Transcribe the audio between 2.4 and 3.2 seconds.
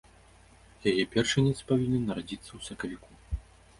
ў сакавіку.